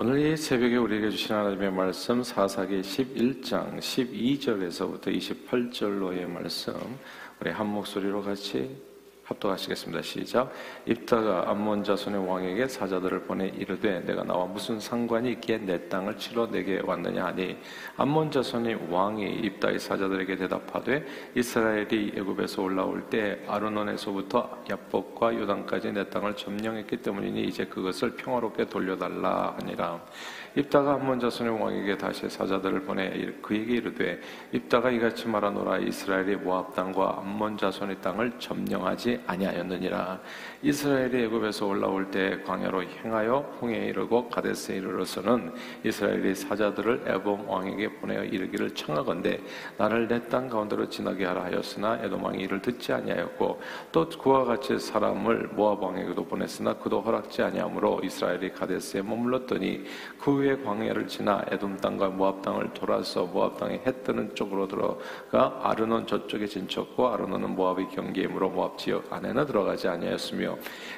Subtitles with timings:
[0.00, 6.72] 오늘 이 새벽에 우리에게 주신 하나님의 말씀 사사기 11장 12절에서부터 28절로의 말씀
[7.40, 8.80] 우리 한 목소리로 같이
[9.28, 10.02] 합독하시겠습니다.
[10.02, 10.52] 시작.
[10.86, 16.50] 입다가 암몬 자손의 왕에게 사자들을 보내 이르되 내가 나와 무슨 상관이 있기에 내 땅을 치러
[16.50, 17.58] 내게 왔느냐 하니
[17.96, 21.04] 암몬 자손의 왕이 입다의 사자들에게 대답하되
[21.34, 29.56] 이스라엘이 애굽에서 올라올 때 아르논에서부터 야복과 요단까지 내 땅을 점령했기 때문이니 이제 그것을 평화롭게 돌려달라
[29.60, 30.00] 하니라.
[30.58, 33.10] 입다가 암몬 자손의 왕에게 다시 사자들을 보내
[33.40, 34.20] 그에게 이르되
[34.50, 35.78] 입다가 이같이 말하노라.
[35.78, 40.18] 이스라엘이 모압 땅과 암몬 자손의 땅을 점령하지 아니하였느니라.
[40.62, 48.24] 이스라엘이 애굽에서 올라올 때 광야로 행하여 홍해에 이르고 가데스에 이르러서는 이스라엘이 사자들을 에돔 왕에게 보내어
[48.24, 49.40] 이르기를 청하건대
[49.76, 53.60] 나를 내 땅 가운데로 지나게 하라 하였으나 에돔 왕이 이를 듣지 아니하였고
[53.92, 59.84] 또 그와 같이 사람을 모압 왕에게도 보냈으나 그도 허락지 아니하므로 이스라엘이 가데스에 머물렀더니
[60.20, 65.60] 그 후에 광야를 지나 에돔 땅과 모압 땅을 돌아서 모압 땅에 해 뜨는 쪽으로 들어가
[65.62, 70.56] 아르논 저쪽에 진쳤고 아르논은 모압의 경계이므로 모압 지역 안에는 들어가지 아니하였으며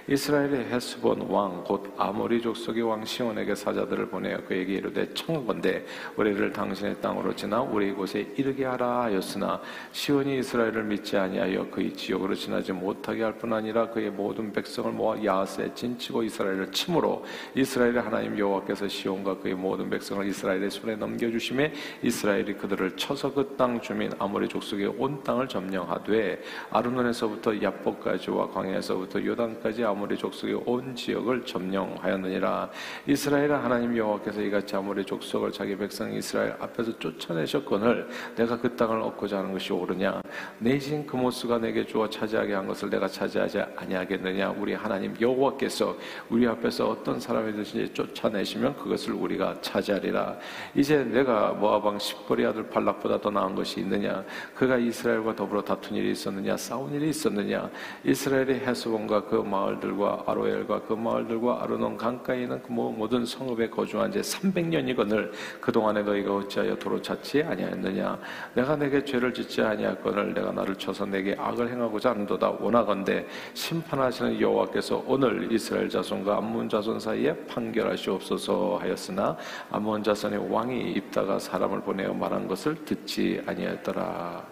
[0.09, 5.85] 이스라엘의 헤스본 왕 곧 아모리 족속의 왕 시온에게 사자들을 보내어 그에게 이르되 청건대
[6.17, 9.61] 우리를 당신의 땅으로 지나 우리 곳에 이르게 하라 하였으나
[9.93, 15.23] 시온이 이스라엘을 믿지 아니하여 그의 지역으로 지나지 못하게 할 뿐 아니라 그의 모든 백성을 모아
[15.25, 22.55] 야하스에 진치고 이스라엘을 침으로 이스라엘의 하나님 여호와께서 시온과 그의 모든 백성을 이스라엘의 손에 넘겨주심에 이스라엘이
[22.55, 30.17] 그들을 쳐서 그 땅 주민 아모리 족속의 온 땅을 점령하되 아르논에서부터 야복까지와 광야에서부터 요단까지 아모리
[30.17, 32.71] 족속의 온 지역을 점령하였느니라.
[33.07, 39.39] 이스라엘의 하나님 여호와께서 이같이 아모리 족속을 자기 백성 이스라엘 앞에서 쫓아내셨거늘 내가 그 땅을 얻고자
[39.39, 40.23] 하는 것이 옳으냐?
[40.59, 44.51] 내신 그모스가 내게 주어 차지하게 한 것을 내가 차지하지 아니하겠느냐?
[44.51, 45.97] 우리 하나님 여호와께서
[46.29, 50.37] 우리 앞에서 어떤 사람이든지 쫓아내시면 그것을 우리가 차지하리라.
[50.75, 54.25] 이제 내가 모아방 십거리 아들 발락보다 더 나은 것이 있느냐?
[54.55, 56.57] 그가 이스라엘과 더불어 다툰 일이 있었느냐?
[56.57, 57.71] 싸운 일이 있었느냐?
[58.05, 64.21] 이스라엘의 헤스본과 그 마을들과 아로엘과 그 마을들과 아르논 강가에 있는 그 모든 성읍에 거주한 지
[64.21, 65.31] 300년이거늘
[65.61, 68.19] 그동안에 너희가 어찌하여 도로 찾지 아니하였느냐?
[68.55, 72.51] 내가 내게 죄를 짓지 아니하거늘 내가 나를 쳐서 내게 악을 행하고자 하는도다.
[72.61, 79.37] 원하건대 심판하시는 여호와께서 오늘 이스라엘 자손과 암문 자손 사이에 판결하시옵소서 하였 으나
[79.71, 84.45] 암몬 자손의 왕이 입다가 사람을 보내어 말한 것을 듣지 아니하였더라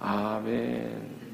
[0.00, 1.30] 아멘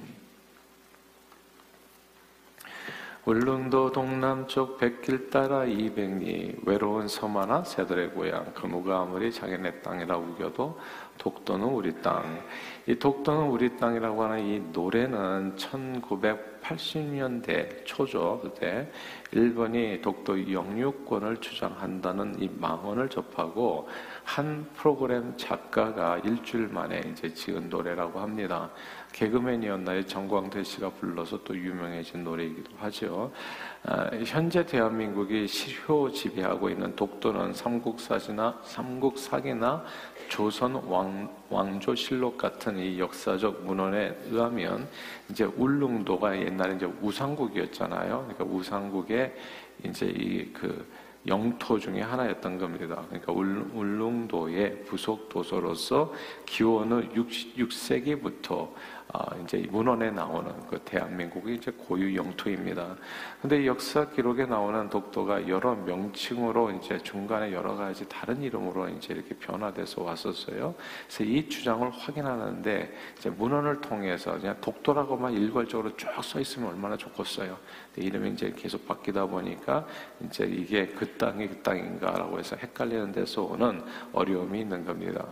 [3.24, 10.78] 울릉도 동남쪽 백길 따라 이백리 외로운 섬 하나 새들의 고향 그무가 아무리 자기네 땅이라 우겨도
[11.18, 12.42] 독도는 우리 땅.
[12.86, 18.38] 이 독도는 우리 땅이라고 하는 이 노래는 1980년대 초죠.
[18.42, 18.90] 그때
[19.32, 23.88] 일본이 독도 영유권을 주장한다는 이 망언을 접하고
[24.22, 28.70] 한 프로그램 작가가 일주일 만에 이제 지은 노래라고 합니다.
[29.12, 30.04] 개그맨이었나요?
[30.06, 33.32] 정광태 씨가 불러서 또 유명해진 노래이기도 하죠.
[33.84, 39.84] 아, 현재 대한민국이 실효 지배하고 있는 독도는 삼국사시나 삼국사기나
[40.28, 44.86] 조선 왕, 왕조실록 같은 이 역사적 문헌에 의하면
[45.30, 48.26] 이제 울릉도가 옛날에 이제 우상국이었잖아요.
[48.28, 49.15] 그러니까 우상국의
[49.84, 50.86] 이제 이 그
[51.26, 53.04] 영토 중에 하나였던 겁니다.
[53.08, 56.12] 그러니까 울릉도의 부속 도서로서
[56.44, 58.95] 기원의 6, 세기부터 아,
[59.44, 62.96] 이제 문헌에 나오는 그 대한민국의 이제 고유 영토입니다.
[63.40, 69.34] 근데 역사 기록에 나오는 독도가 여러 명칭으로 이제 중간에 여러 가지 다른 이름으로 이제 이렇게
[69.36, 70.74] 변화돼서 왔었어요.
[71.06, 77.56] 그래서 이 주장을 확인하는데 이제 문헌을 통해서 그냥 독도라고만 일괄적으로 쭉 써 있으면 얼마나 좋겠어요.
[77.96, 79.86] 이름이 이제 계속 바뀌다 보니까
[80.24, 85.24] 이제 이게 그 땅이 그 땅인가라고 해서 헷갈리는 데서 오는 어려움이 있는 겁니다.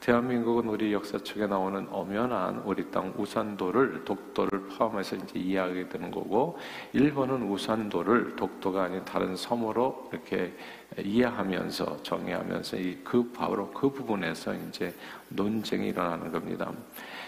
[0.00, 6.58] 대한민국은 우리 역사 책에 나오는 엄연한 우리 땅 우산도를 독도를 포함해서 이제 이해하게 되는 거고,
[6.94, 10.56] 일본은 우산도를 독도가 아닌 다른 섬으로 이렇게
[10.98, 14.94] 이해하면서 정의하면서 그 바로 그 부분에서 이제
[15.28, 16.72] 논쟁이 일어나는 겁니다.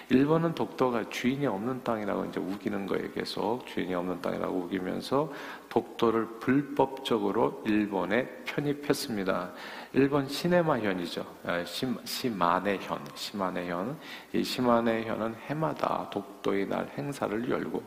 [0.08, 5.32] 일본은 독도가 주인이 없는 땅이라고 이제 우기는 거에 계속 주인이 없는 땅이라고 우기면서
[5.68, 9.52] 독도를 불법적으로 일본에 편입했습니다.
[9.94, 11.24] 일본 시네마현이죠.
[11.44, 13.98] 아, 시마네현, 시마네현.
[14.34, 17.82] 이 시마네현은 해마다 독도의 날 행사를 열고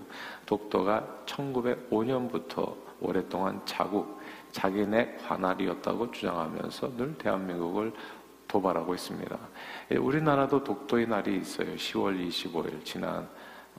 [0.45, 4.19] 독도가 1905년부터 오랫동안 자국,
[4.51, 7.93] 자기네 관할이었다고 주장하면서 늘 대한민국을
[8.47, 9.37] 도발하고 있습니다.
[9.91, 11.75] 예, 우리나라도 독도의 날이 있어요.
[11.75, 13.27] 10월 25일 지난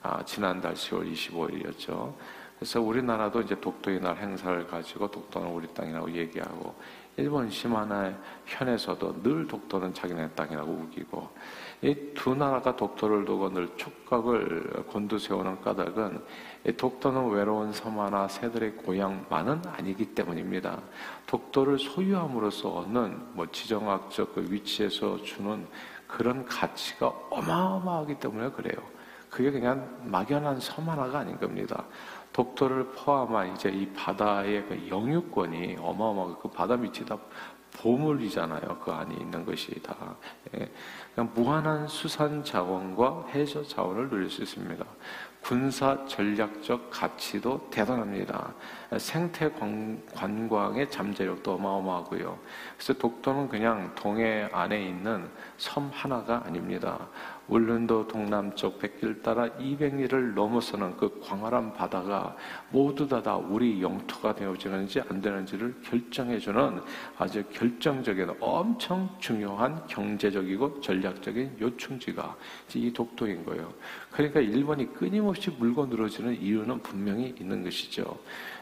[0.01, 2.13] 아, 지난달 10월 25일이었죠.
[2.57, 6.75] 그래서 우리나라도 이제 독도의 날 행사를 가지고 독도는 우리 땅이라고 얘기하고
[7.17, 8.15] 일본 시마나의
[8.45, 11.29] 현에서도 늘 독도는 자기네 땅이라고 우기고
[11.81, 16.23] 이 두 나라가 독도를 두고 늘 촉각을 곤두세우는 까닭은
[16.75, 20.79] 독도는 외로운 섬 하나 새들의 고향만은 아니기 때문입니다.
[21.25, 25.65] 독도를 소유함으로써 얻는 뭐 지정학적 그 위치에서 주는
[26.07, 28.81] 그런 가치가 어마어마하기 때문에 그래요.
[29.29, 31.85] 그게 그냥 막연한 섬 하나가 아닌 겁니다.
[32.33, 37.17] 독도를 포함한 이제 이 바다의 그 영유권이 어마어마하고 그 바다 밑이 다
[37.77, 38.79] 보물이잖아요.
[38.83, 39.95] 그 안에 있는 것이 다.
[40.55, 40.69] 예.
[41.35, 44.83] 무한한 수산 자원과 해저 자원을 누릴 수 있습니다.
[45.47, 48.53] 군사 전략적 가치도 대단합니다.
[48.97, 49.49] 생태
[50.13, 52.37] 관광의 잠재력도 어마어마하고요.
[52.75, 57.07] 그래서 독도는 그냥 동해 안에 있는 섬 하나가 아닙니다.
[57.47, 62.35] 울릉도 동남쪽 백길 따라 200리를 넘어서는 그 광활한 바다가
[62.69, 66.81] 모두 다, 다 우리 영토가 되어지는지 안 되는지를 결정해주는
[67.17, 72.35] 아주 결정적인 엄청 중요한 경제적이고 전략적인 요충지가
[72.75, 73.73] 이 독도인 거예요.
[74.11, 78.17] 그러니까 일본이 끊임없이 물고 늘어지는 이유는 분명히 있는 것이죠.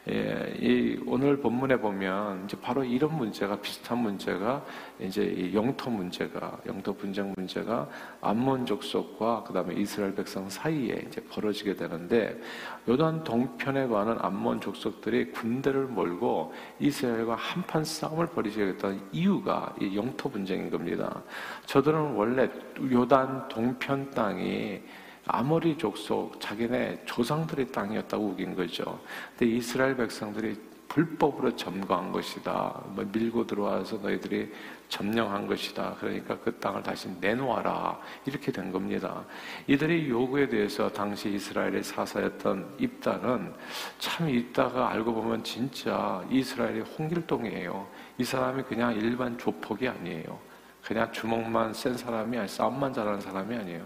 [0.07, 4.63] 예, 이 오늘 본문에 보면 이제 바로 이런 문제가 비슷한 문제가
[4.99, 7.89] 이제 영토 문제가 영토 분쟁 문제가
[8.21, 12.39] 암몬 족 속과 그 다음에 이스라엘 백성 사이에 이제 벌어지게 되는데
[12.87, 18.27] 요단 동편에 관한 암몬 족속들이 군대를 몰고 이스라엘과 한판 싸움을
[18.73, 21.23] 됐던 이유가 이 영토 분쟁인 겁니다.
[21.65, 22.49] 저들은 원래
[22.91, 24.81] 요단 동편 땅이
[25.27, 28.99] 아모리 족속 자기네 조상들의 땅이었다고 우긴 거죠.
[29.37, 30.55] 근데 이스라엘 백성들이
[30.95, 32.81] 불법으로 점거한 것이다.
[32.87, 34.49] 뭐 밀고 들어와서 너희들이
[34.87, 35.97] 점령한 것이다.
[35.99, 37.99] 그러니까 그 땅을 다시 내놓아라.
[38.25, 39.25] 이렇게 된 겁니다.
[39.67, 43.53] 이들의 요구에 대해서 당시 이스라엘의 사사였던 입다는
[43.99, 47.87] 참 입다가 알고 보면 진짜 이스라엘의 홍길동이에요.
[48.17, 50.39] 이 사람이 그냥 일반 조폭이 아니에요.
[50.81, 53.85] 그냥 주먹만 센 사람이 아니 싸움만 잘하는 사람이 아니에요.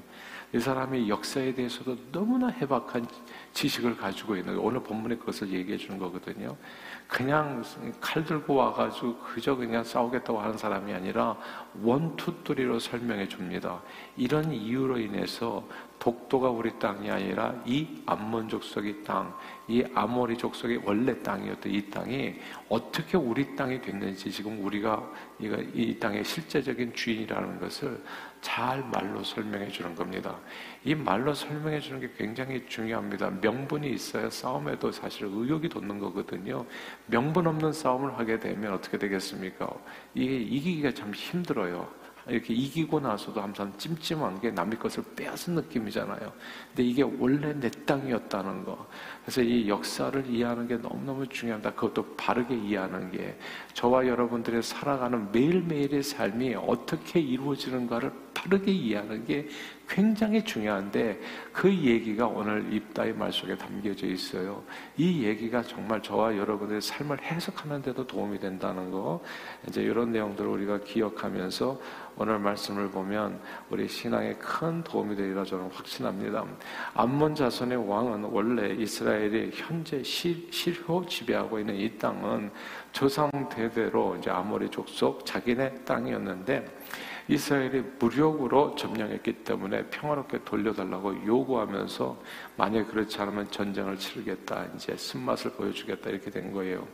[0.52, 3.06] 이 사람이 역사에 대해서도 너무나 해박한
[3.54, 6.56] 지식을 가지고 있는 오늘 본문에 그것을 얘기해 주는 거거든요.
[7.08, 7.64] 그냥
[8.02, 11.38] 칼 들고 와가지고 그저 그냥 싸우겠다고 하는 사람이 아니라
[11.84, 13.82] 원투 뚜리로 설명해 줍니다.
[14.18, 15.68] 이런 이유로 인해서
[16.00, 19.38] 독도가 우리 땅이 아니라 이 암몬 족속의 땅,
[19.68, 22.36] 이 아모리 족속의 원래 땅이었던 이 땅이
[22.70, 28.02] 어떻게 우리 땅이 됐는지 지금 우리가 이 땅의 실제적인 주인이라는 것을
[28.42, 30.38] 잘 말로 설명해 주는 겁니다.
[30.86, 33.30] 이 말로 설명해 주는 게 굉장히 중요합니다.
[33.42, 36.66] 명분이 있어야 싸움에도 사실 의욕이 돋는 거거든요.
[37.08, 39.70] 명분 없는 싸움을 하게 되면 어떻게 되겠습니까?
[40.14, 42.00] 이게 이기기가 참 힘들어요.
[42.28, 46.32] 이렇게 이기고 나서도 항상 찜찜한 게 남의 것을 빼앗은 느낌이잖아요.
[46.70, 48.88] 근데 이게 원래 내 땅이었다는 거.
[49.24, 51.74] 그래서 이 역사를 이해하는 게 너무너무 중요합니다.
[51.74, 53.38] 그것도 바르게 이해하는 게
[53.80, 59.48] 저와 여러분들의 살아가는 매일매일의 삶이 어떻게 이루어지는가를 바르게 이해하는 게
[59.88, 61.20] 굉장히 중요한데
[61.52, 64.64] 그 얘기가 오늘 입다의 말 속에 담겨져 있어요.
[64.98, 69.22] 이 얘기가 정말 저와 여러분의 삶을 해석하는 데도 도움이 된다는 거.
[69.68, 71.80] 이제 이런 내용들을 우리가 기억하면서
[72.18, 73.40] 오늘 말씀을 보면
[73.70, 76.46] 우리 신앙에 큰 도움이 되리라 저는 확신합니다.
[76.94, 82.52] 암몬 자손의 왕은 원래 이스라엘이 현재 실효 지배하고 있는 이 땅은
[82.92, 86.66] 조상 대 대로 이제 아모리 족속 자기네 땅이었는데
[87.28, 92.20] 이스라엘이 무력으로 점령했기 때문에 평화롭게 돌려달라고 요구하면서
[92.56, 96.88] 만약 그렇지 않으면 전쟁을 치르겠다 이제 쓴맛을 보여주겠다 이렇게 된 거예요.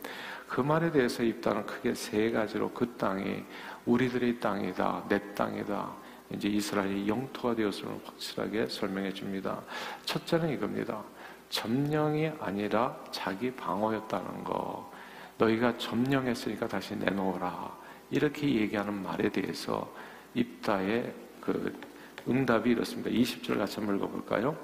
[0.46, 3.44] 그 말에 대해서 입단은 크게 세 가지로 그 땅이
[3.86, 5.90] 우리들의 땅이다, 내 땅이다.
[6.30, 9.62] 이제 이스라엘이 영토가 되었음을 확실하게 설명해 줍니다.
[10.04, 11.02] 첫째는 이겁니다.
[11.48, 14.92] 점령이 아니라 자기 방어였다는 거.
[15.38, 17.76] 너희가 점령했으니까 다시 내놓으라.
[18.10, 19.92] 이렇게 얘기하는 말에 대해서
[20.34, 21.78] 입다의 그
[22.28, 23.10] 응답이 이렇습니다.
[23.10, 24.56] 20절 같이 한번 읽어볼까요?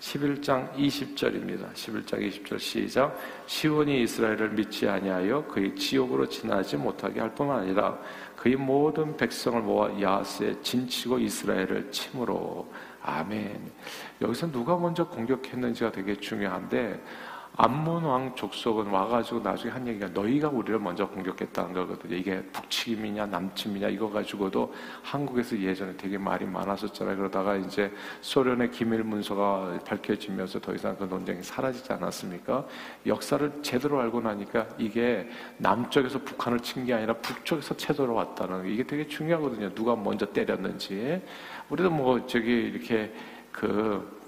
[0.00, 1.72] 11장 20절입니다.
[1.74, 3.18] 11장 20절 시작.
[3.46, 7.98] 시온이 이스라엘을 믿지 아니하여 그의 지옥으로 지나지 못하게 할 뿐만 아니라
[8.36, 12.72] 그의 모든 백성을 모아 야스에 진치고 이스라엘을 침으로
[13.02, 13.70] 아멘.
[14.22, 17.02] 여기서 누가 먼저 공격했는지가 되게 중요한데
[17.62, 22.16] 암몬 왕 족속은 와가지고 나중에 한 얘기가 너희가 우리를 먼저 공격했다는 거거든요.
[22.16, 27.18] 이게 북침이냐 남침이냐 이거 가지고도 한국에서 예전에 되게 말이 많았었잖아요.
[27.18, 32.64] 그러다가 이제 소련의 기밀 문서가 밝혀지면서 더 이상 그 논쟁이 사라지지 않았습니까?
[33.04, 39.74] 역사를 제대로 알고 나니까 이게 남쪽에서 북한을 친 게 아니라 북쪽에서 채돌아왔다는 이게 되게 중요하거든요.
[39.74, 41.20] 누가 먼저 때렸는지.
[41.68, 43.12] 우리도 뭐 저기 이렇게
[43.52, 44.18] 그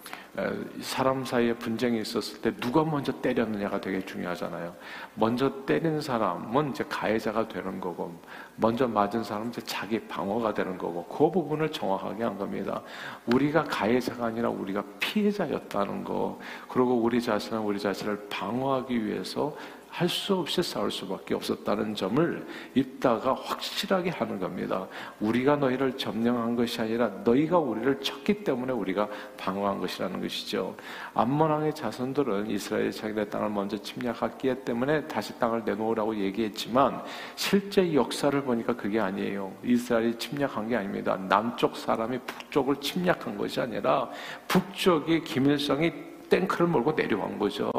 [0.80, 4.74] 사람 사이에 분쟁이 있었을 때 누가 먼저 때렸느냐가 되게 중요하잖아요.
[5.14, 8.18] 먼저 때린 사람은 이제 가해자가 되는 거고,
[8.56, 12.80] 먼저 맞은 사람은 이제 자기 방어가 되는 거고, 그 부분을 정확하게 한 겁니다.
[13.26, 19.54] 우리가 가해자가 아니라 우리가 피해자였다는 거, 그리고 우리 자신은 우리 자신을 방어하기 위해서
[19.92, 24.86] 할 수 없이 싸울 수밖에 없었다는 점을 입다가 확실하게 하는 겁니다.
[25.20, 29.06] 우리가 너희를 점령한 것이 아니라 너희가 우리를 쳤기 때문에 우리가
[29.36, 30.74] 방어한 것이라는 것이죠.
[31.12, 37.02] 암몬왕의 자손들은 이스라엘 자기네 땅을 먼저 침략했기 때문에 다시 땅을 내놓으라고 얘기했지만
[37.36, 39.52] 실제 역사를 보니까 그게 아니에요.
[39.62, 41.16] 이스라엘이 침략한 게 아닙니다.
[41.28, 44.08] 남쪽 사람이 북쪽을 침략한 것이 아니라
[44.48, 47.70] 북쪽이 김일성이 탱크를 몰고 내려온 거죠.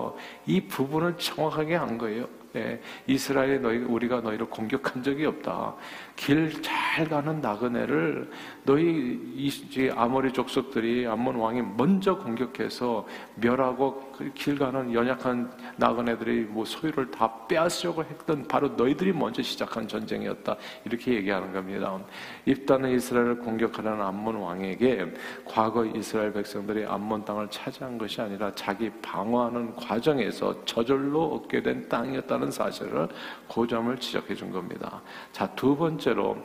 [0.45, 2.27] 이 부분을 정확하게 한 거예요.
[2.53, 5.75] 네, 이스라엘에 너희 우리가 너희를 공격한 적이 없다.
[6.15, 8.29] 길 잘 가는 나그네를
[8.65, 17.09] 너희 이 아모리 족속들이 암몬 왕이 먼저 공격해서 멸하고 그길 가는 연약한 나그네들이 뭐 소유를
[17.09, 20.55] 다 빼앗으려고 했던 바로 너희들이 먼저 시작한 전쟁이었다.
[20.85, 21.99] 이렇게 얘기하는 겁니다.
[22.45, 25.11] 입다는 이스라엘을 공격하는 암몬 왕에게
[25.45, 32.42] 과거 이스라엘 백성들이 암몬 땅을 차지한 것이 아니라 자기 방어하는 과정에서 저절로 얻게 된 땅이었다는
[32.51, 33.07] 사실을
[33.47, 35.01] 고점을 지적해 준 겁니다.
[35.31, 36.37] 자, 두 번째로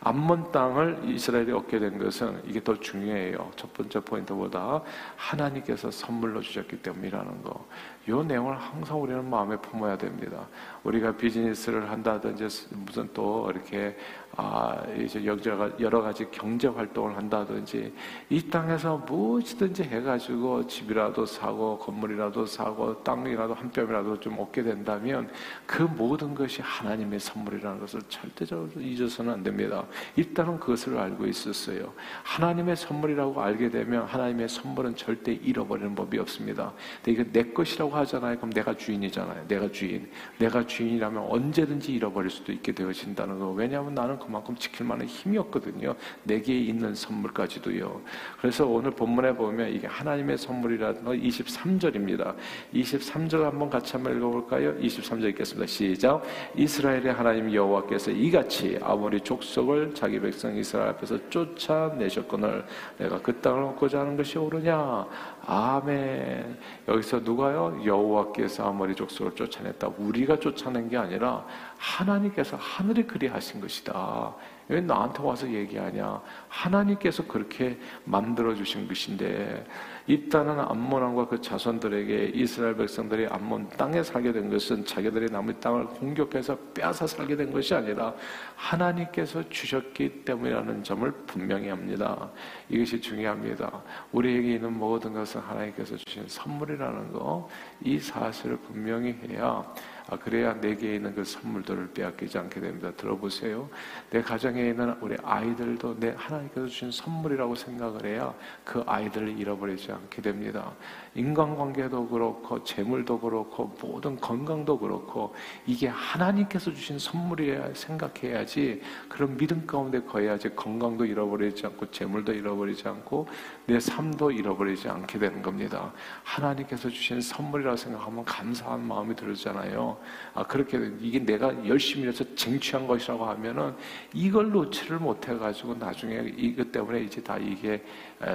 [0.00, 3.50] 암몬 땅을 이스라엘이 얻게 된 것은 이게 더 중요해요.
[3.56, 4.82] 첫 번째 포인트보다
[5.16, 7.66] 하나님께서 선물로 주셨기 때문이라는 거.
[8.08, 10.46] 이 내용을 항상 우리는 마음에 품어야 됩니다.
[10.84, 12.44] 우리가 비즈니스를 한다든지
[12.76, 13.96] 무슨 또 이렇게
[14.38, 17.92] 아 이제 여러 가지 경제 활동을 한다든지
[18.28, 25.30] 이 땅에서 무엇이든지 해가지고 집이라도 사고 건물이라도 사고 땅이라도 한 뼘이라도 좀 얻게 된다면
[25.66, 29.84] 그 모든 것이 하나님의 선물이라는 것을 절대적으로 잊어서는 안 됩니다.
[30.16, 31.92] 일단은 그것을 알고 있었어요.
[32.22, 36.72] 하나님의 선물이라고 알게 되면 하나님의 선물은 절대 잃어버리는 법이 없습니다.
[37.02, 38.36] 근데 이게 내 것이라고 하잖아요.
[38.36, 39.48] 그럼 내가 주인이잖아요.
[39.48, 40.08] 내가 주인.
[40.38, 43.50] 내가 주인이라면 언제든지 잃어버릴 수도 있게 되어진다는 거.
[43.50, 45.94] 왜냐하면 나는 그만큼 지킬 만한 힘이 없거든요.
[46.24, 48.00] 내게 있는 선물까지도요.
[48.40, 52.34] 그래서 오늘 본문에 보면 이게 하나님의 선물이라는 거 23절입니다.
[52.74, 54.76] 23절 한번 같이 한번 읽어볼까요?
[54.78, 55.66] 23절 읽겠습니다.
[55.66, 56.22] 시작.
[56.56, 62.64] 이스라엘의 하나님 여호와께서 이같이 아모리 족속을 자기 백성 이스라엘 앞에서 쫓아내셨거늘
[62.98, 65.06] 내가 그 땅을 얻고자 하는 것이 옳으냐?
[65.46, 66.58] 아멘.
[66.88, 67.80] 여기서 누가요?
[67.84, 69.90] 여호와께서 아모리 족속을 쫓아냈다.
[69.96, 71.46] 우리가 쫓아낸 게 아니라
[71.78, 74.34] 하나님께서 하늘이 그리 하신 것이다.
[74.68, 76.20] 왜 나한테 와서 얘기하냐?
[76.48, 79.64] 하나님께서 그렇게 만들어 주신 것인데
[80.06, 85.86] 입다는 암몬 왕과 그 자손들에게 이스라엘 백성들이 암몬 땅에 살게 된 것은 자기들이 남의 땅을
[85.86, 88.14] 공격해서 빼앗아 살게 된 것이 아니라
[88.54, 92.30] 하나님께서 주셨기 때문이라는 점을 분명히 합니다.
[92.68, 93.82] 이것이 중요합니다.
[94.12, 97.48] 우리에게 있는 모든 것은 하나님께서 주신 선물이라는 거,
[97.82, 99.64] 이 사실을 분명히 해야
[100.08, 102.92] 아, 그래야 내게 있는 그 선물들을 빼앗기지 않게 됩니다.
[102.96, 103.68] 들어보세요.
[104.10, 108.32] 내 가정에 있는 우리 아이들도 내 하나님께서 주신 선물이라고 생각을 해야
[108.64, 110.72] 그 아이들을 잃어버리지 않게 됩니다.
[111.16, 115.34] 인간관계도 그렇고 재물도 그렇고 모든 건강도 그렇고
[115.66, 123.26] 이게 하나님께서 주신 선물이야 생각해야지 그런 믿음 가운데 거해야지 건강도 잃어버리지 않고 재물도 잃어버리지 않고
[123.66, 125.92] 내 삶도 잃어버리지 않게 되는 겁니다.
[126.22, 129.95] 하나님께서 주신 선물이라고 생각하면 감사한 마음이 들잖아요.
[130.34, 133.74] 아 그렇게 이게 내가 열심히 해서 쟁취한 것이라고 하면은
[134.12, 137.82] 이걸 놓지를 못해 가지고 나중에 이것 때문에 이제 다 이게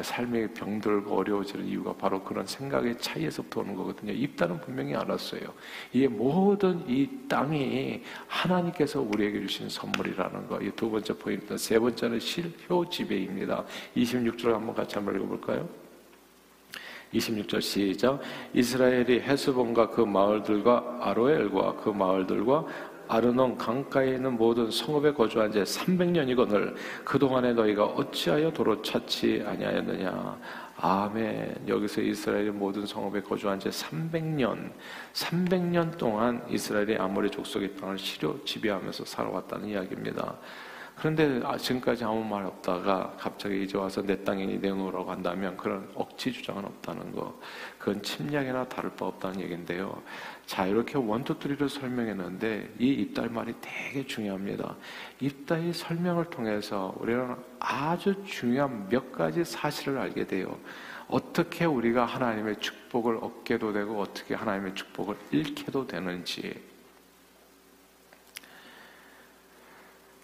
[0.04, 4.12] 삶의 병들고 어려워지는 이유가 바로 그런 생각의 차이에서부터 오는 거거든요.
[4.14, 5.42] 입다는 분명히 알았어요.
[5.94, 10.60] 이 모든 이 땅이 하나님께서 우리에게 주신 선물이라는 거.
[10.62, 11.58] 이 두 번째 포인트.
[11.58, 13.64] 세 번째는 실효 지배입니다.
[13.96, 15.81] 26절 한번 같이 한번 읽어볼까요?
[17.14, 18.20] 26절 시작.
[18.54, 22.66] 이스라엘이 헤스본과 그 마을들과 아로엘과 그 마을들과
[23.08, 30.40] 아르논 강가에 있는 모든 성읍에 거주한 지 300년이거늘 그동안에 너희가 어찌하여 도로 찾지 아니하였느냐
[30.78, 31.66] 아멘.
[31.68, 34.72] 여기서 이스라엘의 모든 성읍에 거주한 지 300년,
[35.14, 40.38] 300년 동안 이스라엘이 아모리 족속의 땅을 시료 지배하면서 살아왔다는 이야기입니다.
[40.96, 46.32] 그런데 아, 지금까지 아무 말 없다가 갑자기 이제 와서 내 땅이니 내놓으라고 한다면 그런 억지
[46.32, 47.40] 주장은 없다는 거.
[47.80, 50.02] 그건 침략이나 다를 바 없다는 얘기인데요.
[50.46, 54.76] 자, 이렇게 원투트리를 설명했는데 이 입달 말이 되게 중요합니다.
[55.20, 60.56] 입달의 설명을 통해서 우리는 아주 중요한 몇 가지 사실을 알게 돼요.
[61.08, 66.71] 어떻게 우리가 하나님의 축복을 얻게도 되고 어떻게 하나님의 축복을 잃게도 되는지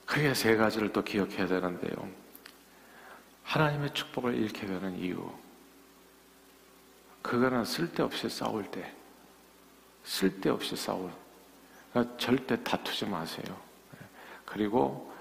[0.07, 2.09] 크게 세 가지를 또 기억해야 되는데요.
[3.43, 5.29] 하나님의 축복을 잃게 되는 이유.
[7.21, 8.93] 그거는 쓸데없이 싸울 때,
[10.03, 11.11] 쓸데없이 싸울.
[11.91, 13.55] 그러니까 절대 다투지 마세요.
[14.45, 15.13] 그리고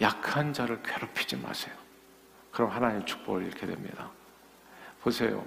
[0.00, 1.74] 약한 자를 괴롭히지 마세요.
[2.50, 4.10] 그럼 하나님 축복을 잃게 됩니다.
[5.02, 5.44] 보세요.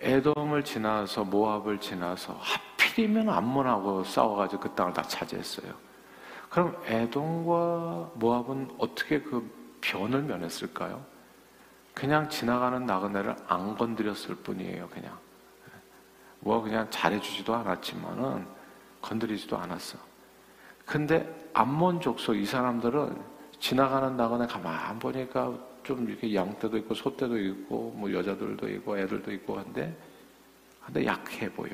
[0.00, 5.87] 에돔을 지나서 모압을 지나서 하필이면 암몬하고 싸워가지고 그 땅을 다 차지했어요.
[6.48, 9.48] 그럼 에돔과 모압은 어떻게 그
[9.80, 11.04] 변을 면했을까요?
[11.94, 15.18] 그냥 지나가는 나그네를 안 건드렸을 뿐이에요, 그냥.
[16.40, 18.46] 뭐 그냥 잘해주지도 않았지만은
[19.02, 19.98] 건드리지도 않았어.
[20.86, 23.20] 근데 암몬 족속 이 사람들은
[23.60, 25.52] 지나가는 나그네 가만 보니까
[25.82, 29.96] 좀 이렇게 양떼도 있고 소떼도 있고 뭐 여자들도 있고 애들도 있고 한데
[30.84, 31.70] 근데 약해 보여.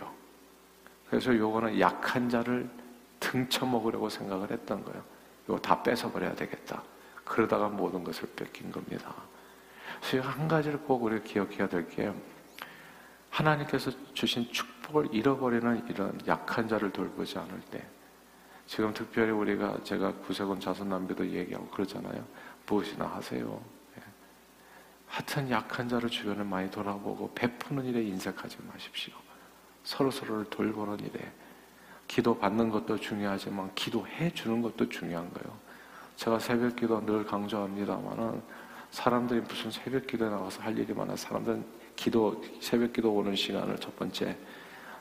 [1.09, 2.69] 그래서 요거는 약한 자를
[3.25, 5.03] 등쳐 먹으려고 생각을 했던 거예요.
[5.47, 6.83] 이거 다 뺏어 버려야 되겠다.
[7.25, 9.15] 그러다가 모든 것을 뺏긴 겁니다.
[10.03, 12.13] 그래서 한 가지를 꼭 우리가 기억해야 될 게
[13.31, 17.85] 하나님께서 주신 축복을 잃어버리는 이런 약한 자를 돌보지 않을 때
[18.67, 22.25] 지금 특별히 우리가 제가 구세군 자손남비도 얘기하고 그러잖아요.
[22.67, 23.61] 무엇이나 하세요.
[23.99, 24.03] 예.
[25.07, 29.15] 하여튼 약한 자를 주변에 많이 돌아보고 베푸는 일에 인색하지 마십시오.
[29.83, 31.33] 서로 서로를 돌보는 일에
[32.15, 35.59] 기도 받는 것도 중요하지만 기도해 주는 것도 중요한 거예요.
[36.15, 38.41] 제가 새벽 기도 늘 강조합니다만은
[38.93, 41.65] 사람들이 무슨 새벽 기도에 나가서 할 일이 많아 사람들은
[41.97, 44.37] 기도 새벽 기도 오는 시간을 첫 번째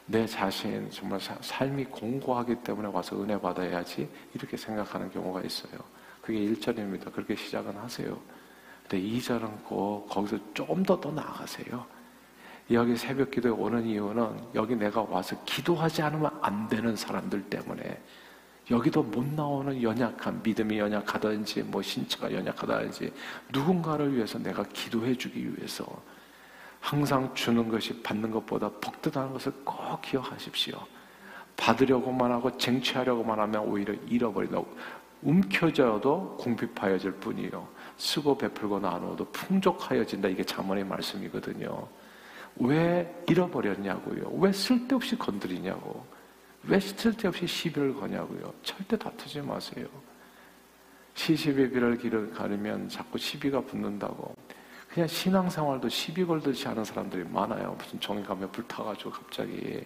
[0.07, 5.73] 내 자신 정말 삶이 공고하기 때문에 와서 은혜 받아야지 이렇게 생각하는 경우가 있어요.
[6.19, 7.13] 그게 1절입니다.
[7.13, 8.19] 그렇게 시작은 하세요.
[8.89, 11.85] 근데 2절은 꼭 거기서 좀 더 더 나아가세요.
[12.73, 18.01] 여기 새벽 기도에 오는 이유는 여기 내가 와서 기도하지 않으면 안 되는 사람들 때문에
[18.71, 23.13] 여기도 못 나오는 연약한 믿음이 연약하든지 뭐 신체가 연약하다든지
[23.51, 25.85] 누군가를 위해서 내가 기도해 주기 위해서
[26.79, 30.77] 항상 주는 것이 받는 것보다 복되다는 것을 꼭 기억하십시오.
[31.55, 34.61] 받으려고만 하고 쟁취하려고만 하면 오히려 잃어버린다.
[35.21, 37.67] 움켜져도 궁핍하여질 뿐이요.
[37.97, 40.27] 쓰고 베풀고 나누어도 풍족하여진다.
[40.29, 41.87] 이게 자문의 말씀이거든요.
[42.57, 44.29] 왜 잃어버렸냐고요.
[44.39, 46.05] 왜 쓸데없이 건드리냐고.
[46.63, 48.53] 왜 쓸데없이 시비를 거냐고요.
[48.63, 49.87] 절대 다투지 마세요.
[51.15, 54.35] 시시비 비를 길을 가르면 자꾸 시비가 붙는다고.
[54.89, 57.75] 그냥 신앙생활도 시비 걸듯이 하는 사람들이 많아요.
[57.77, 59.83] 무슨 가면 불타가지고 갑자기.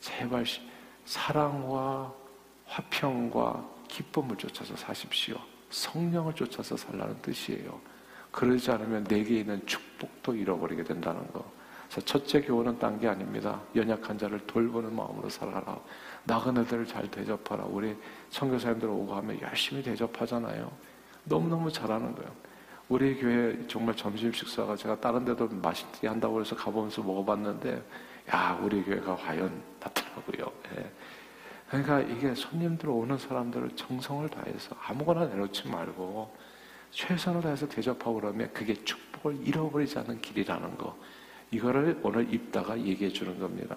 [0.00, 0.44] 제발
[1.04, 2.12] 사랑과
[2.66, 5.36] 화평과 기쁨을 쫓아서 사십시오.
[5.70, 7.80] 성령을 쫓아서 살라는 뜻이에요.
[8.30, 11.44] 그러지 않으면 내게 있는 축복도 잃어버리게 된다는 거.
[11.92, 13.60] 그래서 첫째 교훈은 딴 게 아닙니다.
[13.76, 15.78] 연약한 자를 돌보는 마음으로 살아라.
[16.24, 17.64] 나그네들을 잘 대접하라.
[17.64, 17.94] 우리
[18.30, 20.72] 선교사님들 오고 하면 열심히 대접하잖아요.
[21.24, 22.30] 너무너무 잘하는 거예요.
[22.88, 27.82] 우리 교회 정말 점심 식사가 제가 다른 데도 맛있게 한다고 해서 가보면서 먹어봤는데
[28.34, 30.50] 야 우리 교회가 과연 낫더라고요.
[30.76, 30.90] 예.
[31.68, 36.34] 그러니까 이게 손님들 오는 사람들을 정성을 다해서 아무거나 내놓지 말고
[36.90, 40.96] 최선을 다해서 대접하고 그러면 그게 축복을 잃어버리지 않는 길이라는 거.
[41.52, 43.76] 이거를 오늘 입다가 얘기해 주는 겁니다.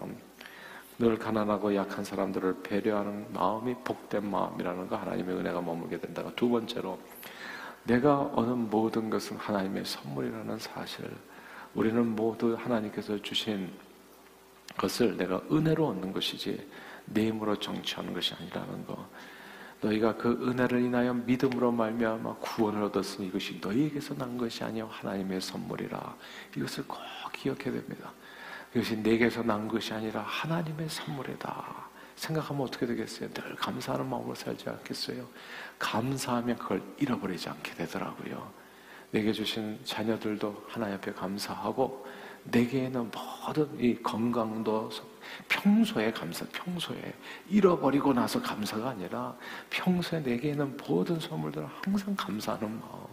[0.98, 6.98] 늘 가난하고 약한 사람들을 배려하는 마음이 복된 마음이라는 거 하나님의 은혜가 머물게 된다가 두 번째로
[7.84, 11.06] 내가 얻는 모든 것은 하나님의 선물이라는 사실
[11.76, 13.70] 우리는 모두 하나님께서 주신
[14.78, 16.66] 것을 내가 은혜로 얻는 것이지
[17.06, 19.08] 내 힘으로 정치하는 것이 아니라는 거
[19.86, 26.16] 너희가 그 은혜를 인하여 믿음으로 말미암아 구원을 얻었으니 이것이 너희에게서 난 것이 아니요 하나님의 선물이라
[26.56, 27.00] 이것을 꼭
[27.34, 28.12] 기억해야 됩니다.
[28.74, 31.86] 이것이 내게서 난 것이 아니라 하나님의 선물이다.
[32.16, 33.30] 생각하면 어떻게 되겠어요?
[33.32, 35.28] 늘 감사하는 마음으로 살지 않겠어요?
[35.78, 38.52] 감사하면 그걸 잃어버리지 않게 되더라고요.
[39.12, 42.06] 내게 주신 자녀들도 하나님 앞에 감사하고
[42.46, 44.90] 내게는 모든 이 건강도
[45.50, 47.14] 평소에 감사, 평소에
[47.50, 49.36] 잃어버리고 나서 감사가 아니라
[49.70, 53.06] 평소에 내게는 모든 선물들을 항상 감사하는 마음.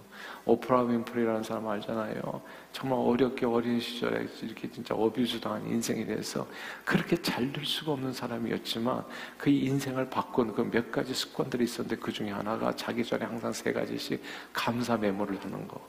[0.44, 2.42] 오프라 윈프리라는 사람 알잖아요.
[2.72, 6.46] 정말 어렵게 어린 시절에 이렇게 진짜 어뷰즈 당한 인생에 대해서
[6.84, 9.04] 그렇게 잘 될 수가 없는 사람이었지만
[9.38, 13.72] 그 인생을 바꾼 그 몇 가지 습관들이 있었는데 그 중에 하나가 자기 전에 항상 세
[13.72, 15.80] 가지씩 감사 메모를 하는 거.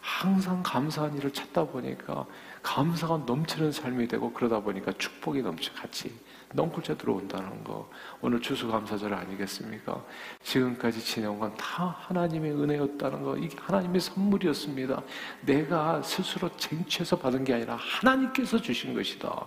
[0.00, 2.26] 항상 감사한 일을 찾다 보니까
[2.64, 6.10] 감사가 넘치는 삶이 되고 그러다 보니까 축복이 넘치 같이
[6.54, 7.88] 넝쿨째 들어온다는 거.
[8.22, 10.02] 오늘 추수감사절 아니겠습니까?
[10.42, 13.36] 지금까지 지내온 건 다 하나님의 은혜였다는 거.
[13.36, 15.02] 이게 하나님의 선물이었습니다.
[15.42, 19.46] 내가 스스로 쟁취해서 받은 게 아니라 하나님께서 주신 것이다.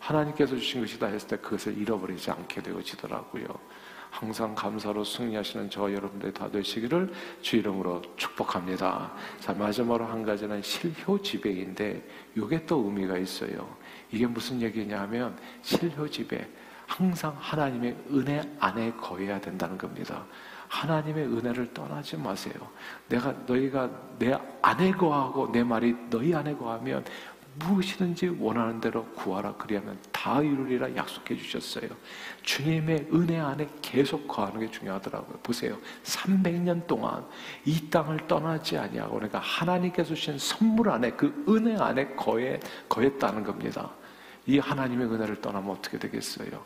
[0.00, 3.46] 하나님께서 주신 것이다 했을 때 그것을 잃어버리지 않게 되어지더라고요.
[4.14, 9.12] 항상 감사로 승리하시는 저와 여러분들이 다 되시기를 주 이름으로 축복합니다.
[9.40, 12.00] 자, 마지막으로 한 가지는 실효 지배인데
[12.36, 13.76] 이게 또 의미가 있어요.
[14.12, 16.46] 이게 무슨 얘기냐면 실효 지배.
[16.86, 20.24] 항상 하나님의 은혜 안에 거해야 된다는 겁니다.
[20.68, 22.54] 하나님의 은혜를 떠나지 마세요.
[23.08, 27.04] 내가 너희가 내 안에 거하고 내 말이 너희 안에 거하면
[27.56, 31.88] 무엇이든지 원하는 대로 구하라 그리하면 다 이루리라 약속해 주셨어요.
[32.42, 35.38] 주님의 은혜 안에 계속 거하는 게 중요하더라고요.
[35.42, 35.78] 보세요.
[36.04, 37.24] 300년 동안
[37.64, 43.90] 이 땅을 떠나지 아니하고 그러니까 하나님께서 주신 선물 안에 그 은혜 안에 거해 거했다는 겁니다.
[44.46, 46.64] 이 하나님의 은혜를 떠나면 어떻게 되겠어요?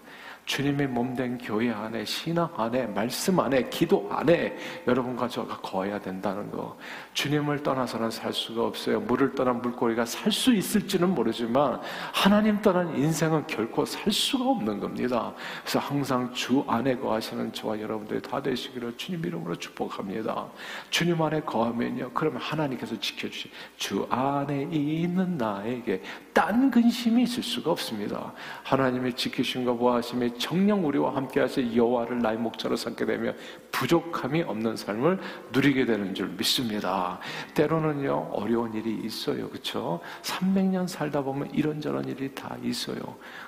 [0.49, 4.57] 주님의 몸된 교회 안에 신앙 안에 말씀 안에 기도 안에
[4.87, 6.75] 여러분과 저가 거해야 된다는 거.
[7.13, 8.99] 주님을 떠나서는 살 수가 없어요.
[9.01, 11.81] 물을 떠난 물고기가 살 수 있을지는 모르지만
[12.13, 15.35] 하나님 떠난 인생은 결코 살 수가 없는 겁니다.
[15.63, 20.47] 그래서 항상 주 안에 거하시는 저와 여러분들이 다 되시기를 주님 이름으로 축복합니다.
[20.91, 22.13] 주님 안에 거하면요.
[22.15, 23.51] 그러면 하나님께서 지켜주시.
[23.77, 28.33] 주 안에 있는 나에게 딴 근심이 있을 수가 없습니다.
[28.63, 33.37] 하나님의 지키심과 보하심의 정령 우리와 함께 하실 여호와를 나의 목자로 삼게 되면
[33.73, 35.19] 부족함이 없는 삶을
[35.53, 37.19] 누리게 되는 줄 믿습니다.
[37.55, 40.01] 때로는요 어려운 일이 있어요, 그렇죠?
[40.23, 42.99] 300년 살다 보면 이런저런 일이 다 있어요.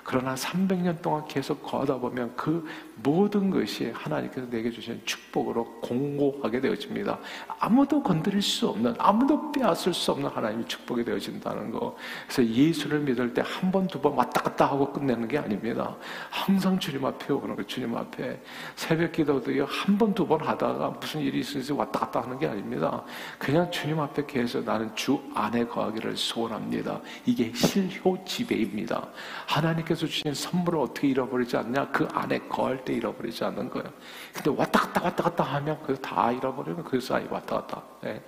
[0.03, 2.65] 그러나 300년 동안 계속 거하다 보면 그
[3.03, 7.19] 모든 것이 하나님께서 내게 주신 축복으로 공고하게 되어집니다.
[7.59, 11.95] 아무도 건드릴 수 없는, 아무도 빼앗을 수 없는 하나님의 축복이 되어진다는 거.
[12.27, 15.95] 그래서 예수를 믿을 때 한 번, 두 번 왔다 갔다 하고 끝내는 게 아닙니다.
[16.29, 18.41] 항상 주님 앞에 오는 거, 주님 앞에.
[18.75, 23.03] 새벽 기도도요, 한 번, 두 번 하다가 무슨 일이 있어서 왔다 갔다 하는 게 아닙니다.
[23.37, 26.99] 그냥 주님 앞에 계속 나는 주 안에 거하기를 소원합니다.
[27.25, 29.07] 이게 실효 지배입니다.
[29.45, 31.89] 하나님께서 주신 선물을 어떻게 잃어버리지 않냐?
[31.91, 33.87] 그 안에 거할 때 잃어버리지 않는 거예요.
[34.33, 37.83] 근데 왔다 갔다 왔다 갔다 하면 그거 다 잃어버리면 그 사이 왔다 갔다.
[38.05, 38.21] 예.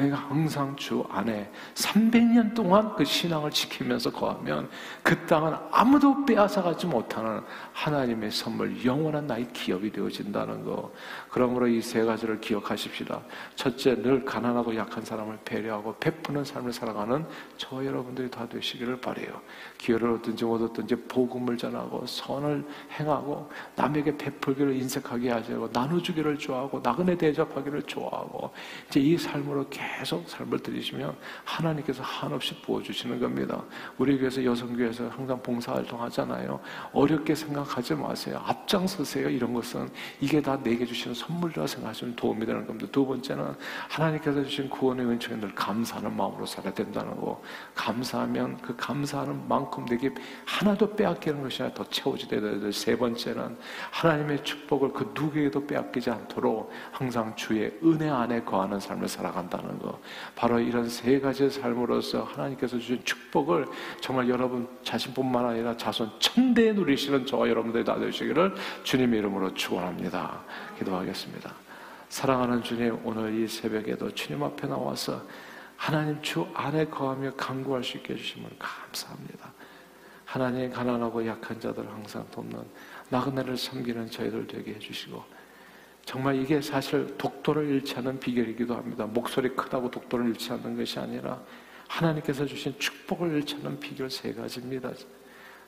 [0.00, 4.70] 그러니까 항상 주 안에 300년 동안 그 신앙을 지키면서 거하면
[5.02, 7.42] 그 땅은 아무도 빼앗아가지 못하는
[7.74, 10.90] 하나님의 선물, 영원한 나의 기업이 되어진다는 거.
[11.28, 13.20] 그러므로 이 세 가지를 기억하십시다.
[13.56, 19.40] 첫째, 늘 가난하고 약한 사람을 배려하고 베푸는 삶을 살아가는 저 여러분들이 다 되시기를 바래요.
[19.76, 22.64] 기회를 얻든지 얻었든지 복음을 전하고 선을
[22.98, 28.52] 행하고 남에게 베풀기를 인색하게 하지 않고 나눠주기를 좋아하고 나그네 대접하기를 좋아하고
[28.88, 29.89] 이제 이 삶으로 계속
[30.26, 33.62] 삶을 들이시면 하나님께서 한없이 부어주시는 겁니다.
[33.98, 36.60] 우리 교회에서 여성교회에서 항상 봉사활동 하잖아요.
[36.92, 38.42] 어렵게 생각하지 마세요.
[38.44, 39.28] 앞장서세요.
[39.28, 39.88] 이런 것은
[40.20, 42.88] 이게 다 내게 주시는 선물이라 생각하시면 도움이 되는 겁니다.
[42.90, 43.54] 두 번째는
[43.88, 47.42] 하나님께서 주신 구원의 은총에 늘 감사하는 마음으로 살아야 된다는 거.
[47.74, 50.12] 감사하면 그 감사하는 만큼 내게
[50.46, 53.56] 하나도 빼앗기는 것이 아니라 더 채워지게 되는 세 번째는
[53.90, 60.00] 하나님의 축복을 그 누구에게도 빼앗기지 않도록 항상 주의 은혜 안에 거하는 삶을 살아간다는 거.
[60.34, 63.66] 바로 이런 세 가지의 삶으로서 하나님께서 주신 축복을
[64.00, 70.42] 정말 여러분 자신뿐만 아니라 자손 천대에 누리시는 저와 여러분들이 다 되시기를 주님의 이름으로 축원합니다.
[70.78, 71.52] 기도하겠습니다.
[72.08, 75.22] 사랑하는 주님, 오늘 이 새벽에도 주님 앞에 나와서
[75.76, 79.52] 하나님 주 안에 거하며 강구할 수 있게 해주심을 감사합니다.
[80.24, 82.62] 하나님 가난하고 약한 자들을 항상 돕는
[83.08, 85.39] 나그네를 섬기는 저희들 되게 해주시고
[86.04, 89.06] 정말 이게 사실 독도를 잃지 않는 비결이기도 합니다.
[89.06, 91.40] 목소리 크다고 독도를 잃지 않는 것이 아니라
[91.88, 94.90] 하나님께서 주신 축복을 잃지 않는 비결 세 가지입니다.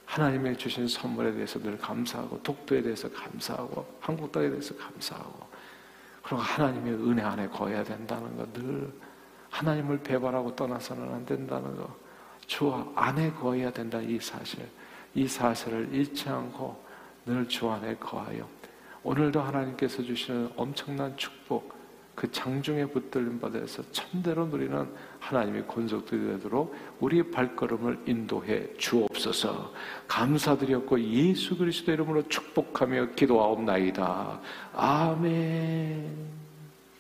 [0.07, 5.47] 하나님의 주신 선물에 대해서 늘 감사하고 독도에 대해서 감사하고 한국 땅에 대해서 감사하고
[6.23, 8.93] 그리고 하나님의 은혜 안에 거해야 된다는 거늘
[9.51, 14.69] 하나님을 배반하고 떠나서는 안 된다는 거주 안에 거해야 된다는 이 사실
[15.15, 16.83] 이 사실을 잃지 않고
[17.27, 18.49] 늘 주 안에 거하여
[19.05, 21.83] 오늘도 하나님께서 주시는 엄청난 축복
[22.15, 24.87] 그 장중에 붙들림 받아서 천대로 누리는
[25.19, 29.73] 하나님의 권속들이 되도록 우리의 발걸음을 인도해 주옵소서
[30.07, 34.41] 감사드렸고 예수 그리스도 이름으로 축복하며 기도하옵나이다.
[34.75, 36.42] 아멘.